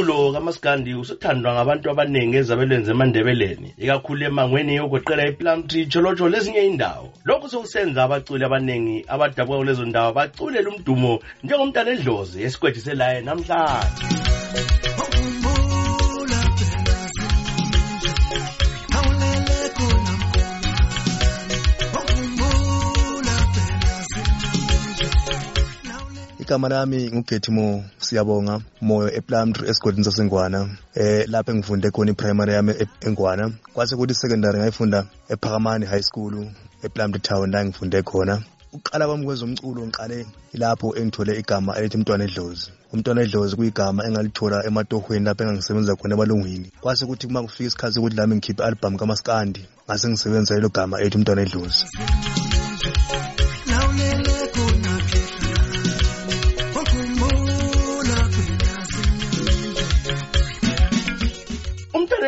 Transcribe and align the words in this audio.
umculo 0.00 0.32
kamaskandi 0.32 0.94
usuthandwa 0.94 1.52
ngabantu 1.54 1.90
abaningi 1.90 2.36
ezabelweni 2.40 2.84
zemandebeleni 2.84 3.68
ikakhulu 3.84 4.22
emangweni 4.24 4.74
yokuqela 4.80 5.28
iplumtree 5.28 5.86
cholocho 5.92 6.28
lezinye 6.28 6.62
indawo 6.70 7.12
lokhu 7.24 7.48
sokusenza 7.48 8.02
abaculi 8.04 8.44
abaningi 8.44 9.04
abadabuka 9.12 9.58
kulezo 9.58 9.84
ndawo 9.84 10.12
baculela 10.16 10.68
umdumo 10.70 11.12
njengomntana 11.44 11.90
edlozi 11.90 12.42
esikwedi 12.44 12.80
selaye 12.80 13.20
namhlanje. 13.20 14.04
Ukhumbula 15.02 16.40
phela 16.58 16.96
zinje 17.14 18.12
awulele 18.96 19.58
khona 19.76 20.12
ukhumbula 21.98 23.36
phela 23.52 23.94
zinje 24.10 25.08
igama 26.42 26.68
lami 26.72 27.00
ngugethimo 27.12 27.66
siyabonga. 28.10 28.60
Moyo 28.80 29.08
eplumtree 29.18 29.70
esigodini 29.70 30.04
sasengwana. 30.04 30.68
Eh 30.94 31.28
lapho 31.28 31.52
engifunde 31.52 31.90
khona 31.90 32.10
iprimary 32.10 32.52
yami 32.52 32.72
e- 32.72 33.06
engwana. 33.06 33.52
Kwase 33.74 33.96
kuthi 33.96 34.14
secondary 34.14 34.58
ngayifunda 34.58 35.06
ephakamani 35.28 35.86
high 35.86 36.02
school 36.02 36.46
eplumtree 36.82 37.22
town 37.22 37.50
la 37.50 37.64
ngifunde 37.64 38.02
khona. 38.02 38.42
Uqala 38.72 39.06
kwami 39.06 39.24
kwezomculo 39.24 39.86
ngiqale 39.86 40.26
ilapho 40.54 40.94
engithole 40.96 41.38
igama 41.38 41.76
elithi 41.76 41.96
umntwana 41.96 42.24
edlozi 42.24 42.70
umntwana 42.92 43.22
edlozi 43.22 43.56
kuyigama 43.56 44.06
engalithola 44.06 44.66
ematohweni 44.66 45.24
lapho 45.26 45.42
engangisebenza 45.42 45.96
khona 45.96 46.14
ebalungwini 46.14 46.68
kwase 46.80 47.06
kuthi 47.06 47.26
kuma 47.26 47.42
kufika 47.42 47.66
isikhathi 47.66 47.94
sokuthi 47.94 48.16
lami 48.16 48.34
ngikhiphe 48.36 48.62
i-album 48.62 48.96
kamaskandi 48.96 49.62
ngase 49.86 50.08
ngisebenzisa 50.08 50.54
lelo 50.54 50.68
gama 50.68 51.00
elithi 51.00 51.16
umntwana 51.16 51.42
edlozi 51.42 51.84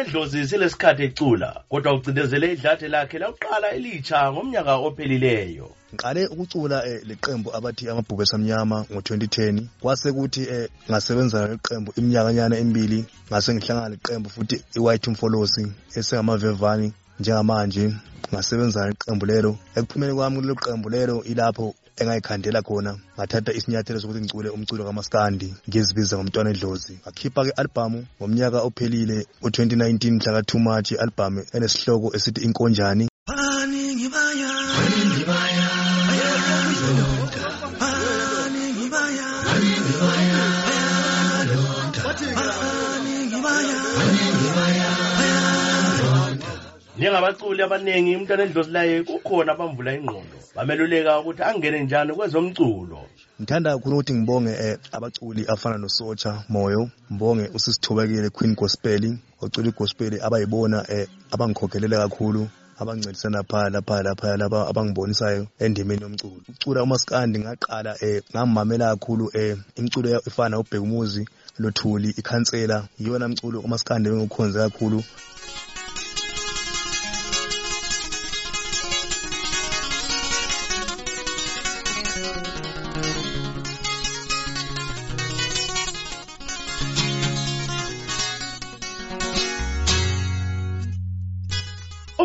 umntwana 0.02 0.26
edlozi 0.26 0.48
selesikhathi 0.48 1.02
ecula 1.02 1.64
kodwa 1.68 1.94
ucindezele 1.94 2.52
idlathe 2.52 2.88
lakhe 2.88 3.18
lakuqala 3.18 3.70
elitsha 3.70 4.32
ngomnyaka 4.32 4.74
ophelileyo. 4.76 5.70
Ngiqale 5.94 6.26
ukucula 6.26 6.86
eh, 6.86 7.00
leqembu 7.04 7.54
abathi 7.54 7.88
amabhubhe 7.88 8.26
samnyama 8.26 8.86
ngo-2010 8.90 9.62
kwase 9.80 10.12
kuthi 10.12 10.42
eh, 10.42 10.68
ngasebenza 10.90 11.48
leqembu 11.48 11.92
iminyakanyana 11.96 12.56
emibili 12.56 13.04
ngase 13.28 13.54
ngihlangana 13.54 13.88
leqembu 13.88 14.30
futhi 14.30 14.64
i-white 14.76 15.10
mfolosi 15.10 15.72
esengamavevani 15.96 16.92
njengamanje. 17.20 17.94
Ngasebenza 18.32 18.88
leqembu 18.88 19.26
lelo. 19.26 19.52
Ekuphumeni 19.76 20.14
kwami 20.14 20.36
kulelo 20.36 20.54
qembu 20.54 20.88
lelo 20.94 21.16
ilapho 21.24 21.74
engayikhandela 22.00 22.60
khona 22.66 22.92
ngathatha 23.16 23.52
isinyathelo 23.58 24.00
sokuthi 24.00 24.20
ngicule 24.20 24.48
umculo 24.56 24.82
kamaskandi 24.84 25.48
ngizibiza 25.68 26.16
ngomntwana 26.16 26.50
edlozi 26.50 26.94
ngakhipha-ke 27.02 27.50
i-albhamu 27.52 28.00
ngomnyaka 28.16 28.58
ophelile 28.68 29.18
u-2019 29.44 30.02
mhla 30.14 30.30
ka-2 30.36 30.52
march 30.66 30.88
i-albhamu 30.92 31.40
enesihloko 31.54 32.08
esithi 32.16 32.40
inkonjani. 32.46 33.04
Baningi 33.28 34.08
njengabaculi 47.02 47.62
abaningi 47.62 48.16
umntwana 48.16 48.42
edlozi 48.44 48.70
laye 48.70 49.02
kukhona 49.02 49.52
abamvula 49.52 49.92
ingqondo. 49.94 50.36
Bameluleka 50.54 51.20
ukuthi 51.20 51.42
angene 51.42 51.80
njani 51.84 52.12
kwezomculo. 52.14 52.98
Ngithanda 53.40 53.70
kakhulu 53.74 53.96
ukuthi 53.96 54.14
ngibonge 54.14 54.50
eh, 54.50 54.78
abaculi 54.92 55.44
afana 55.48 55.78
nosocha 55.78 56.44
moyo 56.48 56.90
ngibonge 57.12 57.50
usisithobekile 57.54 58.30
queen 58.30 58.54
gospel 58.54 59.18
ocula 59.40 59.68
igospel 59.68 60.22
abayibona 60.22 60.84
eh, 60.88 61.08
abangikhokhelela 61.32 62.08
kakhulu 62.08 62.48
abangincedisana 62.78 63.42
phaya 63.42 63.70
laphaya 63.70 64.02
laphaya 64.02 64.36
laba 64.36 64.68
abangibonisayo 64.68 65.46
endimeni 65.58 66.02
yomculo. 66.02 66.36
Ukucula 66.48 66.82
umaskandi 66.82 67.38
ngaqala 67.38 67.96
eh, 68.00 68.22
ngamamela 68.32 68.90
kakhulu 68.96 69.30
imculo 69.76 70.08
ya- 70.10 70.20
efana 70.26 70.58
ubheka 70.58 70.80
umuzi 70.82 71.28
lothuli 71.58 72.08
ikhansela 72.16 72.88
iyona 73.00 73.28
mculo 73.28 73.60
umaskandi 73.60 74.10
bengikhonze 74.10 74.58
kakhulu. 74.58 75.02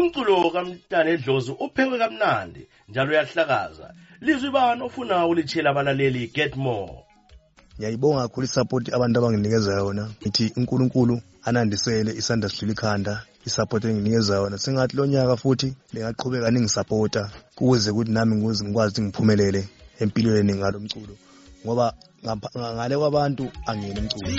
Umculo 0.07 0.51
kamntana 0.51 1.09
edlozi 1.09 1.51
uphekwe 1.51 1.97
kamnandi 1.97 2.67
njalo 2.89 3.11
uyahlakaza. 3.11 3.93
Lizwi 4.21 4.51
bani 4.51 4.81
ofuna 4.83 5.27
ulitshela 5.27 5.69
abalaleli? 5.69 6.31
Get 6.33 6.55
more. 6.55 7.03
Ngiyayibonga 7.77 8.21
kakhulu 8.21 8.45
isapoti 8.45 8.91
abantu 8.91 9.19
abanginikeza 9.19 9.73
yona. 9.73 10.09
Ngithi 10.21 10.53
unkulunkulu 10.57 11.21
anandisele 11.43 12.11
isandla 12.11 12.49
sidlula 12.49 12.73
ikhanda. 12.73 13.23
Isapoti 13.45 13.87
enginikeza 13.87 14.35
yona. 14.35 14.57
Sengathi 14.57 14.97
lo 14.97 15.05
nyaka 15.05 15.37
futhi 15.37 15.73
lingaqhubeka 15.93 16.51
ningisapota 16.51 17.31
kuze 17.55 17.91
ukuthi 17.91 18.11
nami 18.11 18.35
ngikwazi 18.35 18.63
ukuthi 18.63 19.01
ngiphumelele 19.01 19.69
empilweni 19.99 20.53
ngalo 20.55 20.79
mculo. 20.79 21.15
Ngoba 21.65 21.93
ngale 22.75 22.97
kwabantu 22.97 23.51
angiyena 23.67 23.99
umculo. 24.01 24.29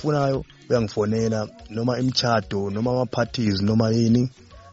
Ongifunayo 0.00 0.44
uyangifonela 0.70 1.48
noma 1.70 1.98
imchado 1.98 2.70
noma 2.70 2.90
ama-parties 2.90 3.60
noma 3.62 3.90
yini 3.90 4.30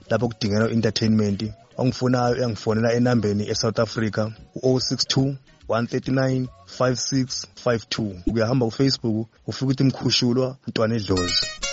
lapho 0.09 0.27
kudingeka 0.27 0.71
entertainment 0.71 1.43
ongifunayo 1.77 2.35
uyangifonela 2.35 2.93
enambeni 2.93 3.43
e-south 3.51 3.79
africa 3.79 4.31
u-062 4.63 5.35
139 5.69 6.47
5652 6.79 8.33
uyahamba 8.33 8.65
kufacebook 8.65 9.27
ufika 9.47 9.65
ukuthi 9.65 9.83
mkhushulwa 9.83 10.57
mntwana 10.67 10.95
edlozi. 10.95 11.66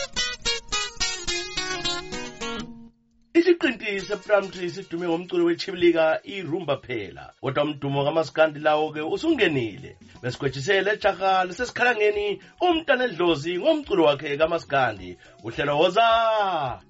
Isiqinti 3.94 4.06
seplamtree 4.06 4.68
sidume 4.68 5.06
ngomculo 5.08 5.44
wechibilika 5.44 6.20
irumba 6.24 6.76
phela. 6.76 7.32
Kodwa 7.40 7.64
umdumo 7.64 8.04
kamaskandi 8.04 8.60
lawo-ke 8.60 9.00
usungenile. 9.02 9.96
Besikwetshisele 10.22 10.92
ejaha 10.92 11.44
lisesikhalangeni 11.44 12.40
umntana 12.60 13.04
edlozi 13.04 13.58
ngomculo 13.58 14.04
wakhe 14.04 14.36
kamaskandi 14.36 15.18
uhlelo 15.44 15.78
woza 15.78 16.06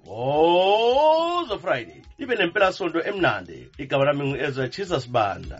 woza 0.05 1.57
friday. 1.57 2.01
Libe 2.17 2.35
nempelasonto 2.35 3.03
emnandi. 3.03 3.67
Igama 3.77 4.05
lami 4.05 4.23
ngu-ezra 4.23 4.69
chisa 4.69 4.99
sibanda 4.99 5.59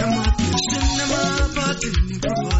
Emapesheni 0.00 1.00
emaphathini 1.02 2.16
kuba 2.20 2.30
nobani 2.34 2.59